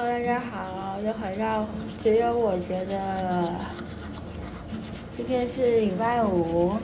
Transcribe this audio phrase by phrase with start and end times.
[0.00, 1.66] Hello，大家好，又回到
[2.00, 3.52] 只有我觉得。
[5.16, 6.76] 今天是礼拜五，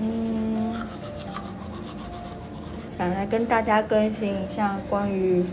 [0.00, 0.72] 嗯，
[2.96, 5.44] 想来跟大家更新一下关于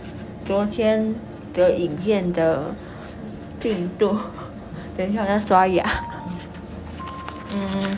[0.45, 1.13] 昨天
[1.54, 2.73] 的影片的
[3.59, 4.18] 进度。
[4.95, 5.86] 等一下，我在刷牙。
[7.54, 7.98] 嗯。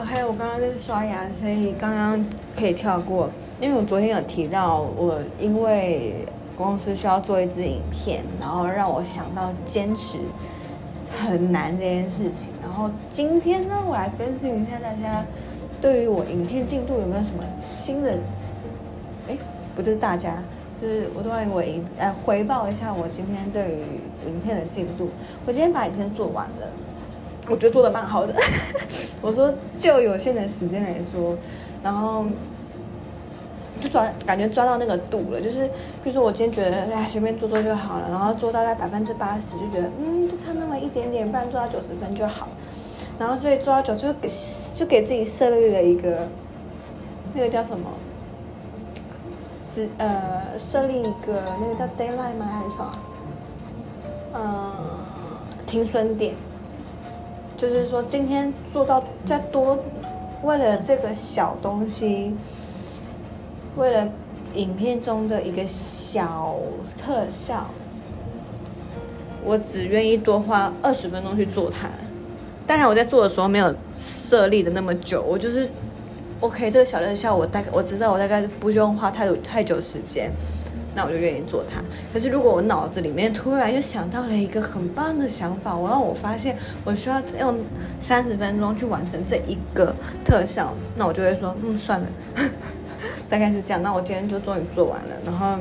[0.00, 2.24] OK，我刚刚在刷牙，所以刚刚
[2.56, 3.28] 可以跳过。
[3.60, 6.24] 因为我昨天有提到，我因为
[6.56, 10.18] 公司需要做一支影片，然后让我想到坚持
[11.20, 12.46] 很难这件事情。
[12.62, 15.24] 然后今天呢，我来更新一下大家
[15.80, 18.12] 对于我影片进度有没有什么新的？
[19.28, 19.36] 哎，
[19.74, 20.40] 不是大家，
[20.80, 25.08] 就是我都要我影呃回报一下我今天对于影片的进度。
[25.44, 26.68] 我今天把影片做完了。
[27.48, 28.34] 我觉得做的蛮好的，
[29.22, 31.34] 我说就有限的时间来说，
[31.82, 32.24] 然后
[33.80, 35.66] 就抓感觉抓到那个度了，就是
[36.02, 42.48] 比如说我今天觉得哎随便做做就好了，然后做到在百分之八十就觉得嗯就差那么一点点，不然做到九十分就好，
[43.18, 44.28] 然后所以做到九就给
[44.74, 46.28] 就给自己设立了一个
[47.32, 47.86] 那个叫什么，
[49.62, 52.92] 是呃设立一个那个叫 d a y l i g h t 吗还是什么？
[54.34, 54.72] 嗯，
[55.66, 56.34] 停损点。
[57.58, 59.76] 就是说，今天做到再多，
[60.44, 62.32] 为了这个小东西，
[63.76, 64.08] 为了
[64.54, 66.54] 影片中的一个小
[66.96, 67.66] 特效，
[69.44, 71.90] 我只愿意多花二十分钟去做它。
[72.64, 75.68] 当然，我在做的时候没有设立的那么久，我就是
[76.38, 76.70] OK。
[76.70, 80.30] 这个小特效，我大概我知道，我大概不用花太多太久时间。
[80.94, 81.82] 那我就愿意做它。
[82.12, 87.56] 可是如果我脑子里面突然又想到了一个很棒的想法，我让我发现我需要用
[88.00, 89.94] 三十分钟去完成这一个
[90.24, 92.06] 特效，那我就会说，嗯，算了，
[93.28, 93.82] 大概是这样。
[93.82, 95.58] 那我今天就终于做完了，然后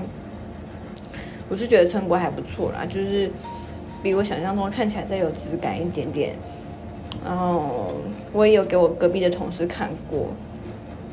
[1.50, 3.30] 我是觉得成果还不错啦，就是
[4.02, 6.36] 比我想象中看起来再有质感一点点。
[7.26, 7.94] 然后
[8.32, 10.28] 我也有给我隔壁的同事看过，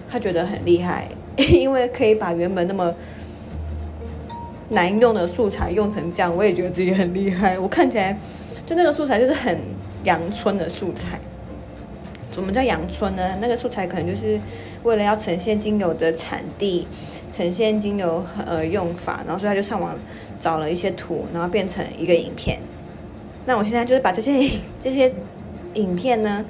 [0.09, 2.95] 他觉得很厉害， 因为可以把原本那么。
[4.71, 7.59] 难用的素材用成这样，我也觉得自己很厉害。
[7.59, 8.19] 我看起来，
[8.65, 9.59] 就那个素材就是很
[10.05, 11.19] 阳春的素材。
[12.31, 13.37] 怎么叫阳春呢？
[13.41, 14.41] 那个素材可能就是
[14.83, 16.87] 为了要呈现精油的产地，
[17.31, 19.97] 呈现精油呃用法，然后所以他就上网
[20.41, 22.59] 找了一些图，然后变成一个影片。
[23.47, 24.51] 那我现在就是把这些
[24.83, 25.13] 这些
[25.75, 26.45] 影片呢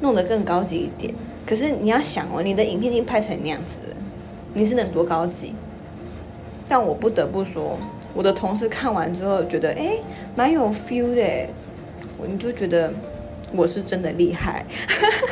[0.00, 1.14] 弄得更高级一点。
[1.46, 3.96] 可是你要想哦，你的影片已经拍成那样子了，
[4.54, 5.54] 你是能多高级？
[6.72, 7.78] 但我不得不说，
[8.14, 9.90] 我的同事看完之后觉得，哎，
[10.34, 11.46] 蛮有 feel 的，
[12.16, 12.90] 我你就觉得
[13.54, 14.64] 我是真的厉害。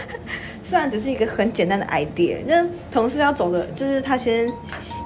[0.62, 2.62] 虽然只是一个很简单的 idea，那
[2.92, 4.52] 同事要走的，就是他先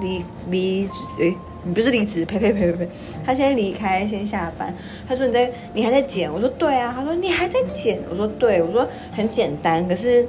[0.01, 2.89] 离离职，哎，你不是离职，呸呸呸呸呸，
[3.25, 4.75] 他先离开，先下班。
[5.07, 6.29] 他说你在，你还在剪？
[6.33, 6.93] 我说对啊。
[6.97, 8.01] 他说你还在剪？
[8.11, 8.61] 我说对。
[8.61, 10.27] 我说很简单，可是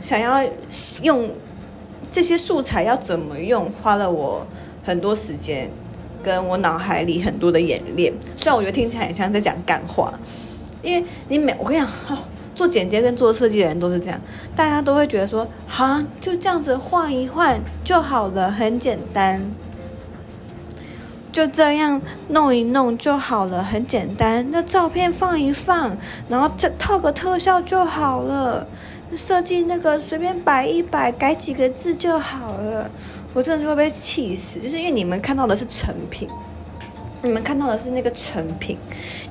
[0.00, 0.42] 想要
[1.02, 1.28] 用
[2.10, 4.46] 这些素材要怎么用，花了我。
[4.90, 5.70] 很多时间，
[6.20, 10.12] 跟我脑海里很多的演练，虽然我觉得听起来很像在讲干话，
[10.82, 12.18] 因为你每我跟你讲，
[12.56, 14.20] 做剪接跟做设计的人都是这样，
[14.56, 19.48] 大家都会觉得说，哈，就这样子换一换就好了，很简单，
[21.30, 25.96] 就这样弄一弄就好了，很简单，那照片放一放，
[26.28, 28.66] 然后这套个特效就好了，
[29.14, 32.90] 设计那个随便摆一摆，改几个字就好了。
[33.32, 36.28] 我真的就会被气死，就是因为你们看到的是成品，
[37.22, 38.76] 你们看到的是那个成品，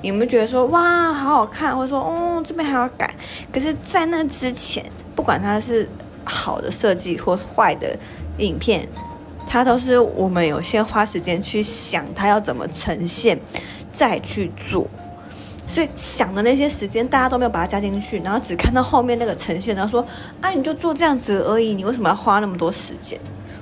[0.02, 3.14] 你们觉得说哇好好看，或者说哦这边还要改，
[3.52, 4.86] 可是，在那之前，
[5.16, 5.88] 不管它是
[6.24, 7.98] 好的设计或坏的
[8.38, 8.88] 影片，
[9.46, 13.38] 它都是我们有先花时间去想它要怎么呈现，
[13.92, 14.88] 再去做，
[15.68, 20.08] 所以想的那些时间大家都没有把它加进去，然后只看到后面那个呈现，然后说
[20.40, 23.20] 啊你就做这样子而已，你为什么要花那么多时间？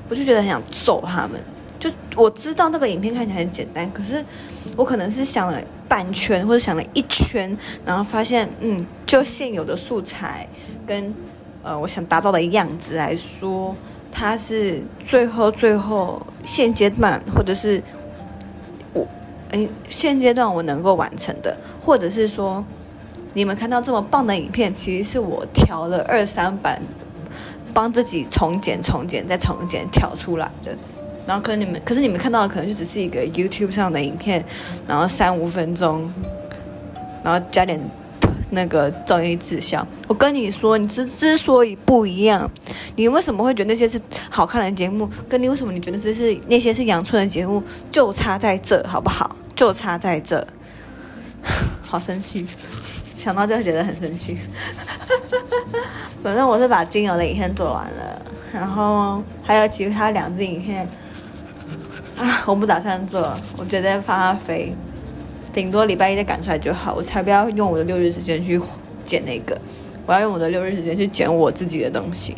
[0.10, 1.40] 我就觉得很想揍他们。
[1.80, 4.24] 就我知道那个影片看起来很简单，可是
[4.76, 7.56] 我可能是想了半圈或者想了一圈，
[7.86, 10.48] 然后发现，嗯，就现有的素材
[10.88, 11.14] 跟
[11.62, 13.76] 呃我想达到的样子来说，
[14.12, 17.80] 它是最后最后现阶段或者是
[18.94, 19.08] 我
[19.52, 22.66] 哎现阶段我能够完成的，或者是说
[23.36, 26.82] 你们看到这么棒的影片，其实是我调了二三版，
[27.78, 30.76] 帮自己重剪、重剪再重剪调出来的。
[31.28, 34.44] 然后可能你们，可是你们看到的可能就只是一个 YouTube 上的影片，
[34.88, 36.12] 然后三五分钟，
[37.24, 37.80] 然后加点
[38.50, 39.88] 那个综艺字效。
[40.08, 42.50] 我跟你说，你之之所以不一样，
[42.96, 49.36] 你为什么会觉得那些是好看的节目，跟你为什么你觉得这是那些是阳春的节目，就差在这，好不好？
[49.56, 50.44] 就差在这。
[51.86, 52.44] 好生气，
[53.18, 54.38] 想到就觉得很生气。
[56.24, 58.22] 反正我是把精油的影片做完了，
[58.54, 60.88] 然后还有其他两支影片。
[62.18, 64.74] 啊，我不打算做，我觉得放它飞，
[65.54, 66.96] 顶多礼拜一再赶出来就好。
[66.96, 68.60] 我才不要用我的六日时间去
[69.06, 69.56] 剪那个，
[70.08, 72.36] 我要用我的六日时间去剪我自己的东西。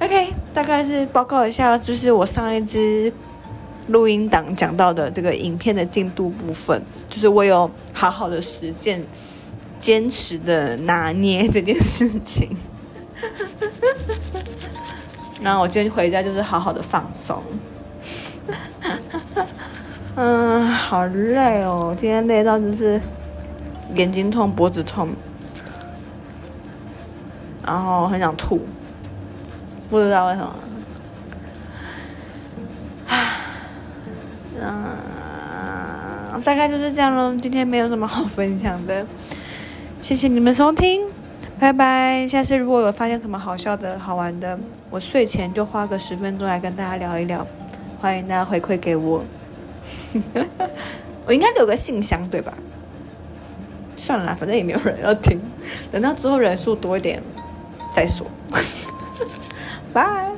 [0.00, 3.12] OK，大概是报告一下，就是我上一支
[3.88, 9.04] 录音档讲到的这个影片的进度部分，就是我有好好的实践、
[9.78, 12.56] 坚持的拿捏这件事情。
[15.42, 17.42] 然后我今天回家就是好好的放松。
[20.16, 23.00] 嗯，好累哦，今天累到就是
[23.94, 25.10] 眼睛痛、脖子痛，
[27.64, 28.66] 然后很想吐，
[29.90, 30.54] 不知道为什么。
[34.58, 37.36] 嗯，大概就是这样喽。
[37.36, 39.06] 今天没有什么好分享的，
[40.06, 41.04] 谢谢你们收听，
[41.58, 42.28] 拜拜。
[42.28, 44.56] 下次如果有发现什么好笑的好玩的，
[44.88, 47.44] 我睡前就花个十分钟来跟大家聊一聊，
[48.00, 49.24] 欢迎大家回馈给我。
[51.26, 52.54] 我应该留个信箱对吧？
[53.96, 55.40] 算了，反正也没有人要听，
[55.90, 57.20] 等到之后人数多一点
[57.92, 58.24] 再说。
[59.92, 60.35] 拜。